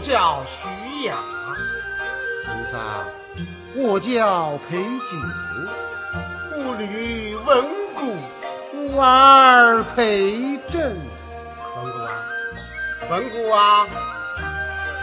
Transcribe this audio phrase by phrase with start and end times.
[0.00, 1.14] 我叫徐雅，
[2.46, 3.04] 菩萨，
[3.76, 5.12] 我叫裴九，
[6.56, 7.62] 吾女文
[7.94, 8.00] 姑，
[8.72, 10.96] 吾儿裴震，
[11.76, 12.08] 文姑啊，
[13.10, 13.86] 文姑啊，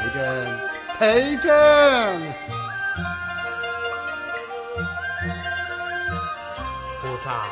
[0.02, 0.60] 裴震，
[0.98, 2.34] 裴震，
[7.04, 7.46] 菩萨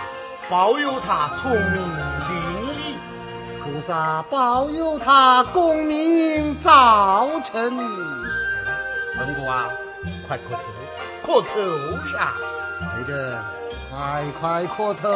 [0.49, 2.04] 保佑他聪明。
[3.75, 7.75] 菩萨保佑他功名早成。
[9.19, 9.67] 文谷啊，
[10.25, 10.61] 快磕头！
[11.25, 11.51] 磕头
[12.07, 12.31] 上！
[12.79, 13.38] 培根，
[13.91, 15.09] 快快磕头！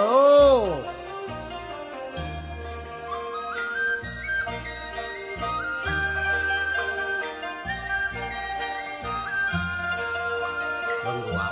[11.05, 11.49] 文谷啊，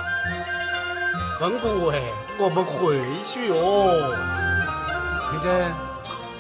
[1.40, 2.02] 文谷哎，
[2.38, 3.56] 我们回去哟。
[5.32, 5.87] 培根。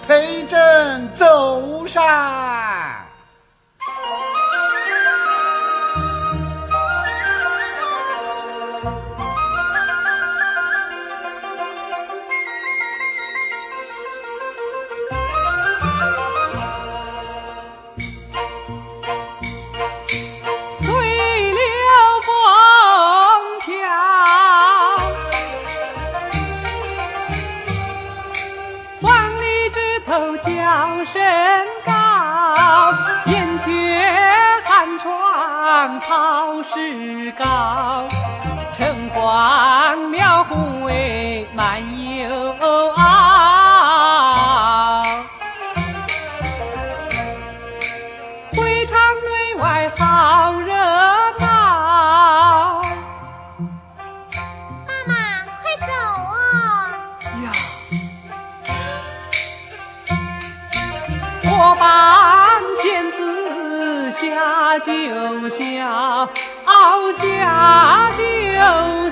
[0.07, 3.06] 陪朕走山。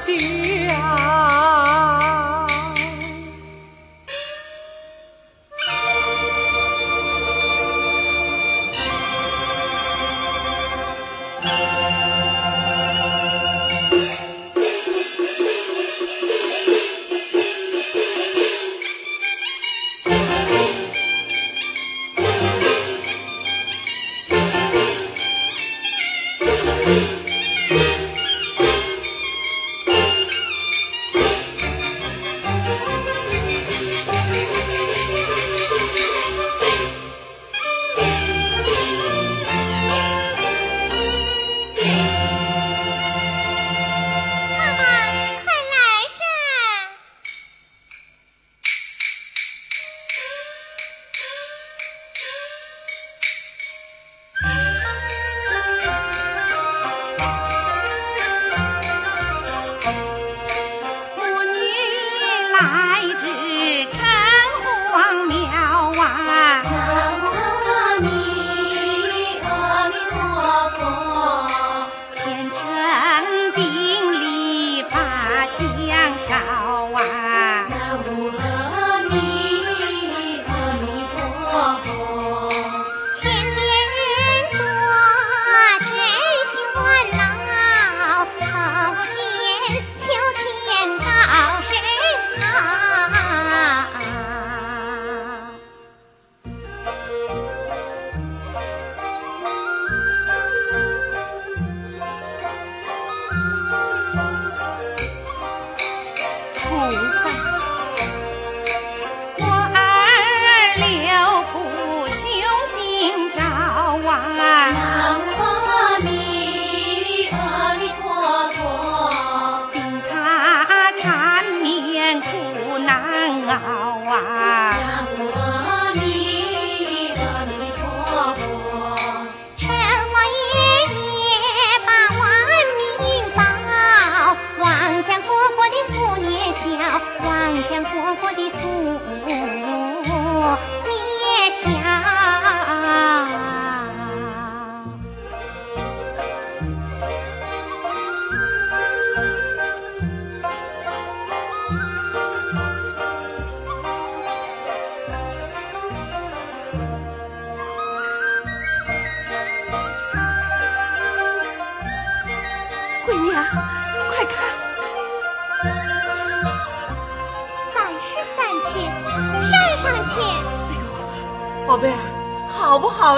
[0.07, 0.45] 家。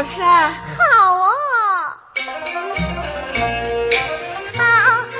[0.07, 0.23] 好
[1.17, 1.27] 哦，
[4.55, 4.59] 好
[5.13, 5.19] 好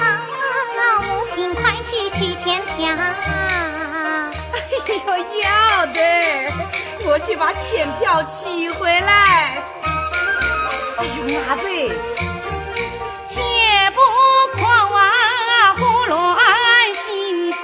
[0.00, 2.74] 好，母亲快去取钱票。
[4.52, 4.56] 哎
[4.88, 4.96] 呦，
[5.42, 5.98] 要得，
[7.04, 9.62] 我去把钱票取回来。
[10.96, 11.90] 哎呦，阿翠，
[13.26, 13.42] 戒
[13.94, 14.00] 不
[14.58, 15.02] 狂妄，
[15.76, 17.56] 胡乱行走。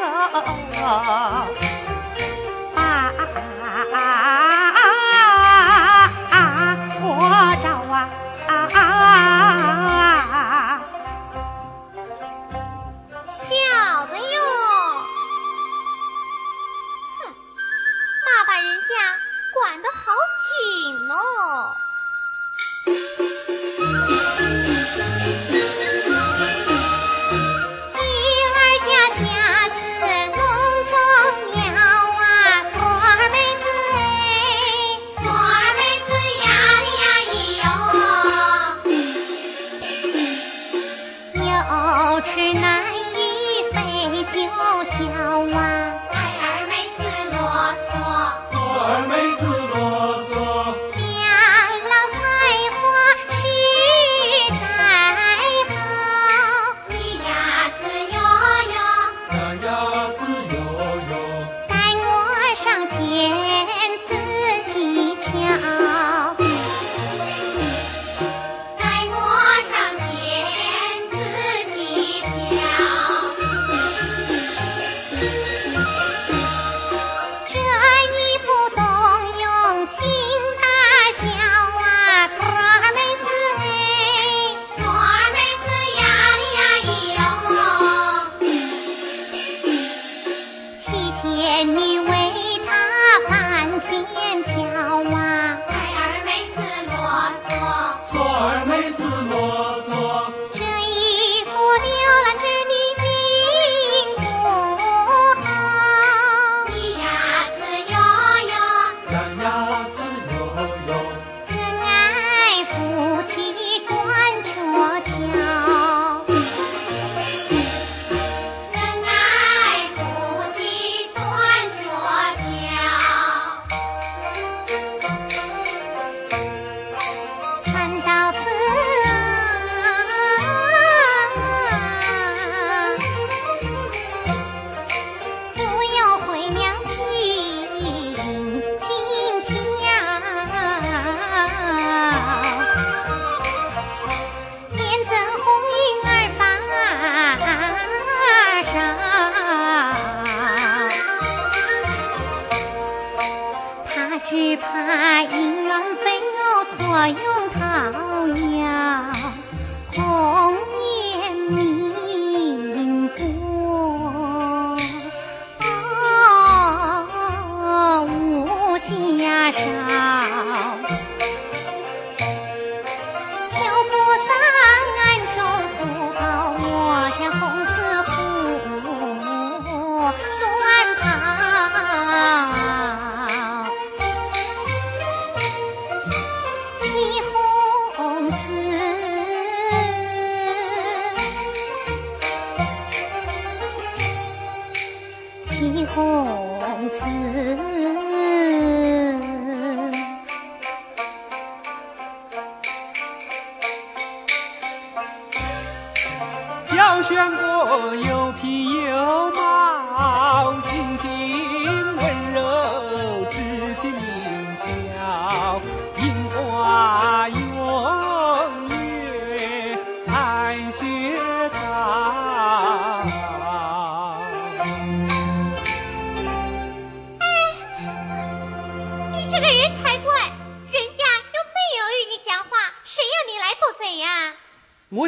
[207.10, 208.79] 全国有品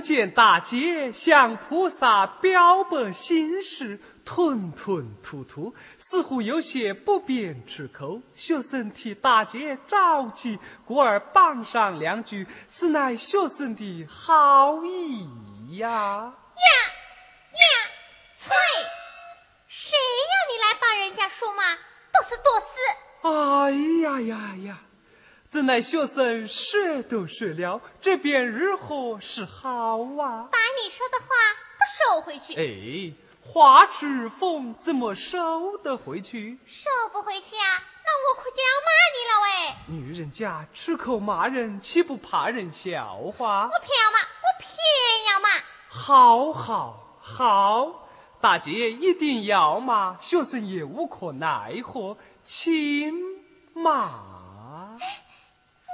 [0.03, 0.33] 走。
[0.35, 8.21] 大姐向菩萨表白心事，吞吞吐吐，似乎有些不便出口。
[8.35, 15.89] 学生替大姐着急，故而帮上两句，此乃学生的好意呀。
[15.89, 16.69] 呀
[17.53, 17.67] 呀，
[18.37, 18.55] 翠，
[19.69, 21.63] 谁让你来帮人家说嘛？
[22.13, 22.67] 多是多事。
[23.23, 23.71] 哎
[24.03, 24.79] 呀呀呀！
[25.53, 30.49] 怎奈学生说都说了，这便如何是好啊？
[30.51, 31.27] 把你说的话
[31.79, 31.85] 都
[32.17, 32.55] 收回去。
[32.55, 36.59] 哎，话出风怎么收得回去？
[36.67, 37.85] 收不回去啊？
[38.03, 39.95] 那我可就要骂你了喂！
[39.95, 43.69] 女人家出口骂人，岂不怕人笑话？
[43.71, 44.71] 我偏要骂，我偏
[45.35, 45.49] 要骂。
[45.91, 48.09] 好好好，
[48.41, 53.13] 大姐一定要骂，学生也无可奈何，请
[53.75, 54.32] 嘛。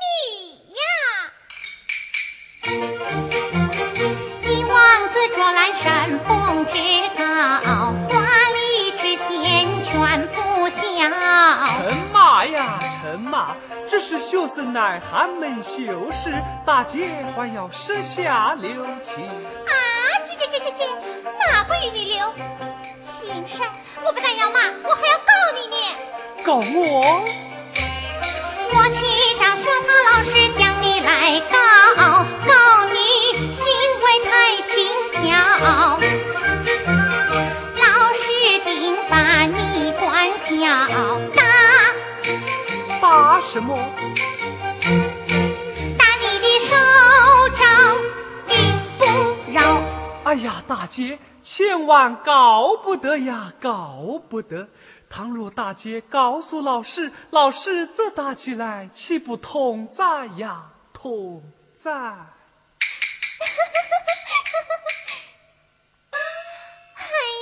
[0.00, 0.80] 你呀，
[4.42, 6.76] 你王子卓兰山峰之
[7.16, 7.24] 高，
[8.08, 8.14] 华
[8.54, 10.86] 丽之贤全不孝。
[11.66, 13.56] 臣马呀，陈马，
[13.88, 16.32] 这是学生乃寒门秀士，
[16.64, 18.70] 大姐还要舍下留
[19.02, 19.24] 情。
[19.24, 19.72] 啊，
[20.24, 20.86] 姐姐姐姐姐，
[21.50, 22.34] 哪个与你留？
[23.00, 23.68] 青山，
[24.04, 25.76] 我不但要骂，我还要告你呢。
[26.44, 27.24] 告我？
[28.78, 29.00] 我去
[29.40, 31.56] 找学堂老师将你来告，
[32.46, 32.52] 告
[32.86, 32.96] 你
[33.52, 33.66] 行
[34.04, 34.30] 为太
[34.62, 34.70] 轻
[35.14, 35.18] 佻，
[37.74, 37.82] 老
[38.14, 38.22] 师
[38.64, 38.70] 定
[39.10, 40.06] 把你管
[40.38, 40.48] 教
[41.34, 41.42] 打
[43.00, 43.76] 打什么？
[45.98, 46.76] 打你的手
[47.56, 47.66] 掌
[48.46, 48.54] 并
[48.96, 49.02] 不
[49.52, 49.58] 饶。
[50.22, 54.68] 哎呀，大姐，千万告不得呀，告不得！
[55.10, 60.70] 倘若大姐告诉老师，老师责打起来，岂不痛哉呀？
[60.92, 61.42] 痛
[61.76, 61.90] 哉！
[61.90, 62.26] 哎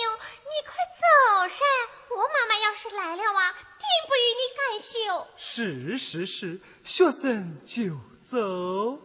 [0.05, 0.11] 呦，
[0.45, 1.03] 你快走
[1.49, 1.65] 噻！
[2.11, 5.27] 我妈妈要是来了啊，定不与你干休。
[5.37, 9.01] 是是是，学生就走。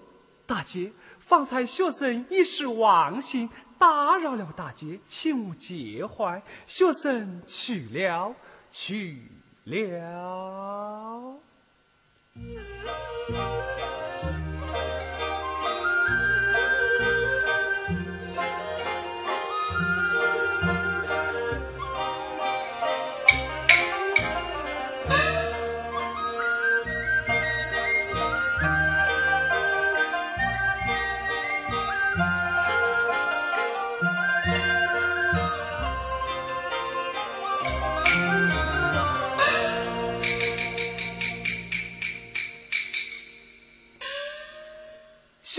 [0.46, 3.50] 大姐，方才学生一时忘形，
[3.80, 6.44] 打扰了大姐，请勿介怀。
[6.68, 8.36] 学生去了，
[8.72, 9.18] 去
[9.66, 11.36] 了。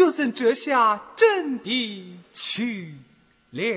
[0.02, 2.94] 就算折下真的去
[3.52, 3.72] 了。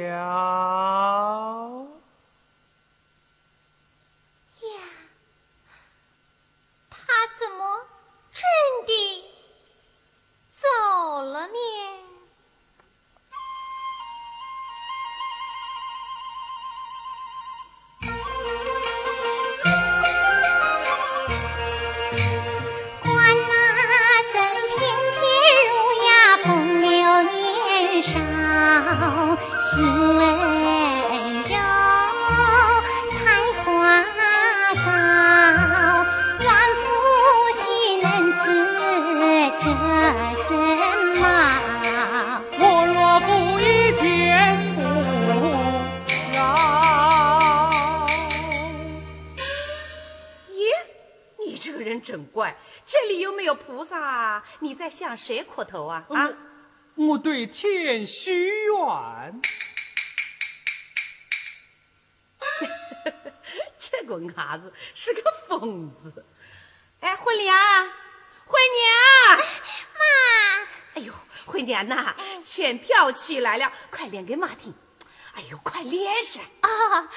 [54.95, 56.05] 向谁磕头啊？
[56.09, 56.29] 啊，
[56.95, 59.41] 我对天许愿。
[63.77, 66.25] 这个伢子是个疯子。
[67.01, 67.53] 哎，慧娘，
[68.45, 69.37] 慧娘，
[69.93, 70.05] 妈，
[70.93, 71.13] 哎呦，
[71.45, 74.73] 慧娘呐，钱票起来了，快练给妈听。
[75.33, 76.41] 哎呦，快练上！
[76.61, 77.11] 啊！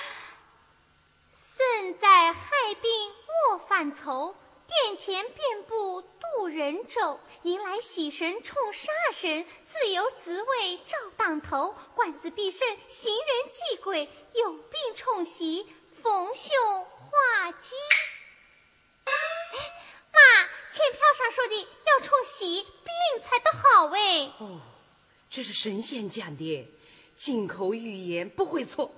[1.32, 3.12] 身在海滨
[3.48, 4.36] 莫犯愁，
[4.68, 7.18] 殿前遍布渡人舟。
[7.42, 11.74] 迎来喜神冲煞神，自由滋味照当头。
[11.94, 15.66] 官司必胜，行人忌鬼，有病冲喜，
[16.02, 17.74] 逢凶化吉。
[20.12, 20.20] 妈，
[20.68, 21.56] 欠票上说的
[21.86, 24.30] 要冲喜，病才得好哎。
[24.38, 24.60] 哦，
[25.30, 26.68] 这是神仙讲的，
[27.16, 28.92] 金口玉言不会错。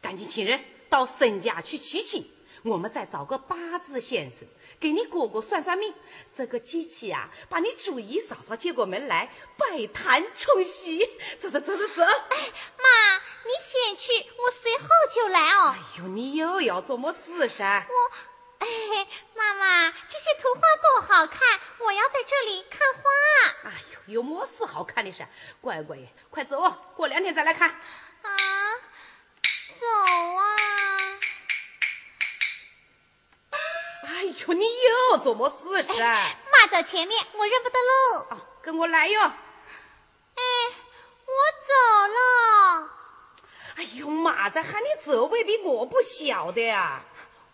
[0.00, 2.30] 赶紧请人到沈家去取亲，
[2.62, 4.46] 我们再找个八字先生
[4.80, 5.94] 给你哥哥算算命。
[6.34, 10.98] 这个机器啊，把你主姨嫂嫂接过门来，摆摊冲喜。
[11.38, 12.02] 走走走走走。
[12.02, 12.36] 哎
[12.78, 15.74] 妈，你先去，我随后就来哦。
[15.76, 17.86] 哎呦，你又要做么事噻？
[17.88, 17.94] 我，
[18.60, 23.02] 哎，妈妈，这些图画多好看，我要在这里看花。
[23.64, 23.72] 哎
[24.06, 25.28] 呦，有么事好看的噻？
[25.60, 25.98] 乖乖，
[26.30, 27.68] 快走哦，过两天再来看。
[27.68, 28.36] 啊，
[29.78, 30.69] 走啊！
[34.20, 34.66] 哎呦，你
[35.10, 36.36] 又做么事噻？
[36.52, 38.18] 妈走前面，我认不得路。
[38.28, 39.18] 哦，跟我来哟。
[39.18, 39.32] 哎，
[41.24, 41.32] 我
[41.66, 41.72] 走
[42.12, 42.90] 了。
[43.76, 47.00] 哎呦，马在喊你走，未必我不晓得呀。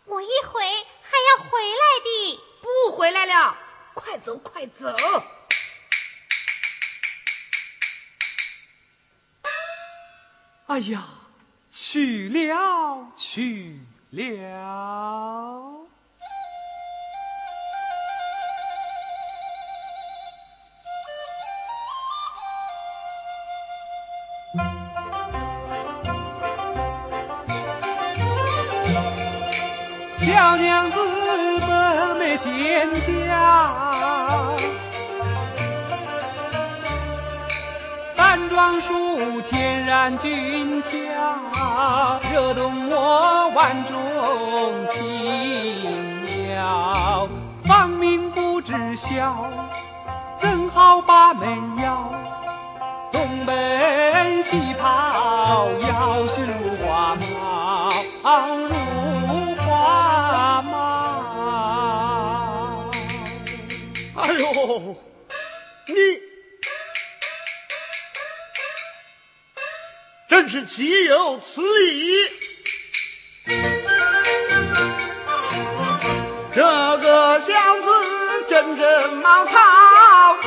[0.07, 2.43] 我一回还要回来的。
[2.61, 3.57] 不回来了，
[3.95, 4.89] 快走快走。
[10.67, 11.05] 哎呀，
[11.71, 13.79] 去去了，去
[14.11, 15.86] 了。
[30.47, 31.01] 小娘子
[31.67, 33.69] 本没见家，
[38.15, 40.97] 单装束天然俊俏，
[42.33, 43.93] 惹动我万种
[44.89, 46.15] 情
[46.47, 47.29] 妙。
[47.65, 49.51] 芳名不知晓，
[50.39, 52.09] 怎好把妹要？
[53.11, 57.91] 东奔西跑，要是如花帽，
[64.67, 65.95] 你
[70.29, 72.31] 真是岂有此理！
[76.53, 77.89] 这个小子
[78.49, 79.53] 阵阵茅草，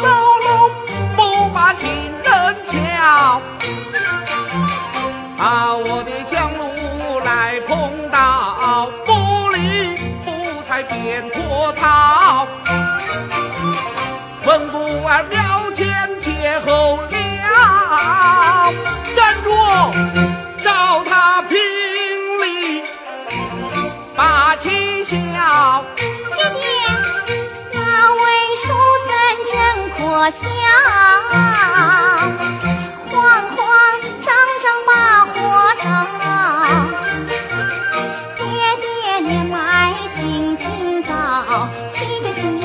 [0.02, 0.08] 走
[0.40, 0.70] 路
[1.16, 1.90] 不把行
[2.22, 3.42] 人瞧，
[25.10, 25.18] 笑。
[26.36, 26.62] 爹爹，
[27.74, 27.80] 那
[28.14, 28.22] 位
[28.58, 28.64] 书
[29.08, 29.10] 生
[29.50, 29.54] 真
[29.90, 29.98] 可
[30.30, 30.46] 笑，
[33.10, 33.18] 慌
[33.56, 33.58] 慌
[34.22, 34.28] 张
[34.62, 34.92] 张把
[35.26, 35.34] 火
[35.82, 35.84] 着，
[38.38, 38.40] 爹
[38.82, 38.86] 爹
[39.20, 39.58] 年迈
[40.08, 41.10] 心情糟，
[41.90, 42.59] 气个请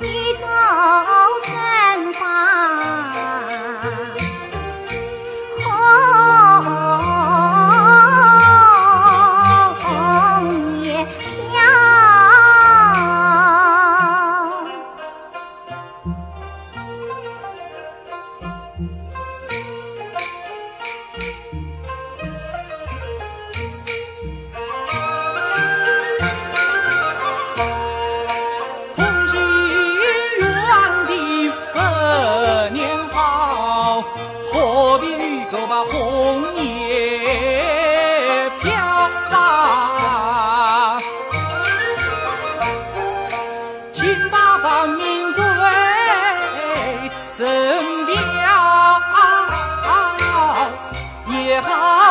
[0.00, 1.31] 一道
[35.72, 38.76] 把红叶飘
[39.30, 41.00] 啊？
[43.90, 45.42] 请把芳名对
[47.38, 47.48] 赠
[48.04, 48.12] 表，
[51.32, 52.01] 也好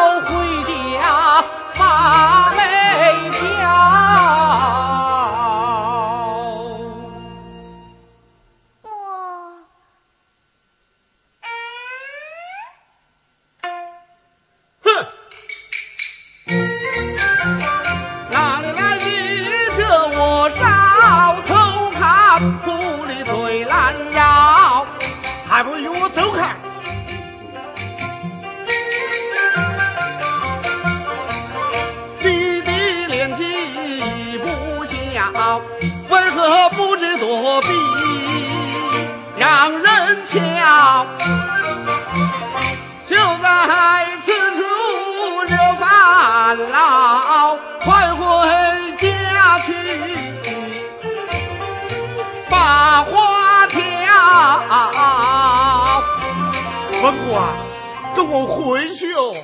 [23.24, 24.86] 嘴拦腰，
[25.48, 26.56] 还不与我走开！
[32.20, 32.72] 你的
[33.08, 35.62] 年纪不小，
[36.10, 37.68] 为何不知躲避，
[39.38, 41.06] 让人瞧？
[53.04, 53.82] 花挑。
[57.04, 57.50] 文虎啊，
[58.16, 59.36] 跟我回去哦。